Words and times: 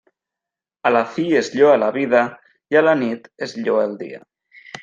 A 0.89 0.91
la 0.95 1.03
fi 1.17 1.25
es 1.43 1.51
lloa 1.57 1.75
la 1.83 1.91
vida, 1.99 2.23
i 2.75 2.81
a 2.81 2.85
la 2.89 2.99
nit 3.05 3.33
es 3.49 3.57
lloa 3.65 3.89
el 3.93 3.99
dia. 4.05 4.25